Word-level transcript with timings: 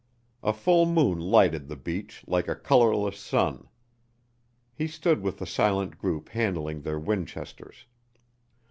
A 0.41 0.51
full 0.51 0.87
moon 0.87 1.19
lighted 1.19 1.67
the 1.67 1.75
beach 1.75 2.23
like 2.25 2.47
a 2.47 2.55
colorless 2.55 3.19
sun. 3.19 3.67
He 4.73 4.87
stood 4.87 5.21
with 5.21 5.37
the 5.37 5.45
silent 5.45 5.99
group 5.99 6.29
handling 6.29 6.81
their 6.81 6.97
Winchesters. 6.99 7.85